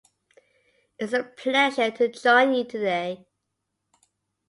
It's 0.97 1.13
a 1.13 1.21
pleasure 1.23 1.91
to 1.91 2.07
join 2.07 2.55
you 2.55 2.63
today. 2.63 3.27